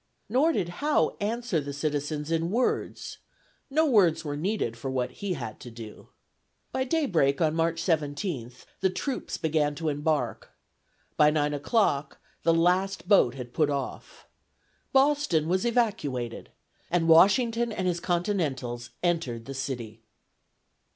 Nor 0.27 0.53
did 0.53 0.69
Howe 0.69 1.15
answer 1.19 1.61
the 1.61 1.73
citizens 1.73 2.31
in 2.31 2.49
words; 2.49 3.19
no 3.69 3.85
words 3.85 4.25
were 4.25 4.35
needed 4.35 4.75
for 4.75 4.89
what 4.89 5.11
he 5.11 5.33
had 5.33 5.59
to 5.59 5.69
do. 5.69 6.09
By 6.71 6.85
daybreak 6.85 7.39
on 7.39 7.53
March 7.53 7.79
17th, 7.79 8.65
the 8.79 8.89
troops 8.89 9.37
began 9.37 9.75
to 9.75 9.89
embark; 9.89 10.53
by 11.17 11.29
nine 11.29 11.53
o'clock 11.53 12.19
the 12.41 12.51
last 12.51 13.07
boat 13.07 13.35
had 13.35 13.53
put 13.53 13.69
off. 13.69 14.27
Boston 14.91 15.47
was 15.47 15.65
evacuated, 15.65 16.49
and 16.89 17.07
Washington 17.07 17.71
and 17.71 17.87
his 17.87 17.99
Continentals 17.99 18.89
entered 19.03 19.45
the 19.45 19.53
city. 19.53 20.01